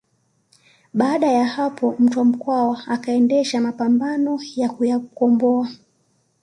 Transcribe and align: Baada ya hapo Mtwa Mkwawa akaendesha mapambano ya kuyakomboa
Baada 0.93 1.27
ya 1.31 1.45
hapo 1.45 1.95
Mtwa 1.99 2.25
Mkwawa 2.25 2.81
akaendesha 2.87 3.61
mapambano 3.61 4.39
ya 4.55 4.69
kuyakomboa 4.69 5.69